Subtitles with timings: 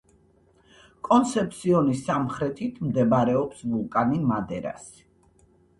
[1.07, 5.11] კონსეფსიონის სამხრეთით მდებარეობს ვულკანი მადერასი.